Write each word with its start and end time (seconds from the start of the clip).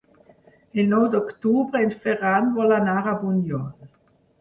El 0.83 0.89
nou 0.93 1.05
d'octubre 1.17 1.83
en 1.89 1.95
Ferran 2.07 2.53
vol 2.59 2.77
anar 2.81 2.99
a 3.01 3.17
Bunyol. 3.25 3.73